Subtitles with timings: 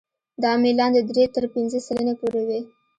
[0.43, 2.59] دا میلان د درې تر پنځه سلنې پورې وي